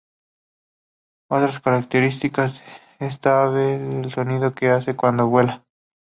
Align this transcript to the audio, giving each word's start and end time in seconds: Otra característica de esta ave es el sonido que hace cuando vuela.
Otra 1.29 1.61
característica 1.61 2.47
de 2.99 3.05
esta 3.07 3.43
ave 3.43 3.75
es 3.75 4.05
el 4.07 4.11
sonido 4.11 4.51
que 4.51 4.69
hace 4.71 4.95
cuando 4.95 5.27
vuela. 5.27 5.63